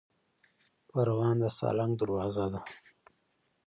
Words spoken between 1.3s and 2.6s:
د سالنګ دروازه ده